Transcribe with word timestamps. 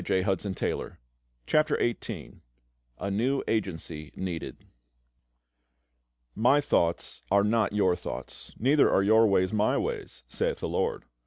CHAPTER 0.01 0.97
XVIII 1.83 2.37
A 2.97 3.11
NEW 3.11 3.43
AGENCY 3.47 4.13
NEEDED 4.15 4.65
"My 6.33 6.59
thoughts 6.59 7.21
are 7.29 7.43
not 7.43 7.73
your 7.73 7.95
thoughts, 7.95 8.51
neither 8.57 8.89
are 8.89 9.03
your 9.03 9.27
ways 9.27 9.53
My 9.53 9.77
ways, 9.77 10.23
saith 10.27 10.57
the 10.59 10.69
LORD. 10.69 11.05